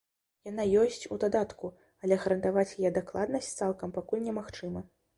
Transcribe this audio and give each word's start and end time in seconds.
Яна 0.51 0.63
ёсць 0.83 1.05
у 1.15 1.17
дадатку, 1.25 1.71
але 2.05 2.19
гарантаваць 2.25 2.67
яе 2.81 2.95
дакладнасць 2.99 3.55
цалкам 3.63 3.97
пакуль 4.03 4.29
не 4.29 4.39
магчыма. 4.43 4.79